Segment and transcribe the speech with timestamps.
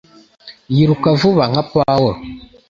[0.73, 2.17] Yiruka vuba nka Pawulo